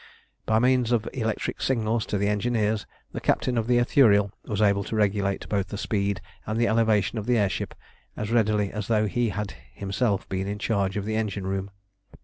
[0.47, 4.83] By means of electric signals to the engineers the captain of the Ithuriel was able
[4.85, 7.75] to regulate both the speed and the elevation of the air ship
[8.17, 11.69] as readily as though he had himself been in charge of the engine room.